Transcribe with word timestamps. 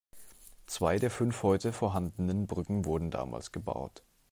Zwei 0.65 0.97
der 0.97 1.11
fünf 1.11 1.43
heute 1.43 1.71
vorhandenen 1.71 2.47
Brücken 2.47 2.85
wurden 2.85 3.11
damals 3.11 3.51
gebaut. 3.51 4.03